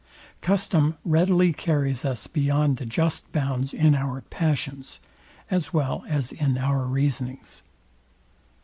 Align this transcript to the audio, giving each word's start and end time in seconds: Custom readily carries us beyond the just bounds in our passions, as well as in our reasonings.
Custom 0.41 0.95
readily 1.05 1.53
carries 1.53 2.03
us 2.03 2.25
beyond 2.25 2.77
the 2.77 2.87
just 2.87 3.31
bounds 3.31 3.71
in 3.71 3.93
our 3.93 4.21
passions, 4.31 4.99
as 5.51 5.73
well 5.73 6.05
as 6.07 6.31
in 6.31 6.57
our 6.57 6.87
reasonings. 6.87 7.61